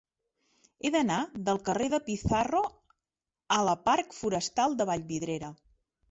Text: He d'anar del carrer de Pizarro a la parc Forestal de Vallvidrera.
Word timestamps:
He 0.81 0.89
d'anar 0.93 1.17
del 1.49 1.59
carrer 1.67 1.89
de 1.93 1.99
Pizarro 2.07 2.61
a 3.57 3.59
la 3.67 3.75
parc 3.89 4.15
Forestal 4.21 4.75
de 4.79 4.89
Vallvidrera. 4.91 5.53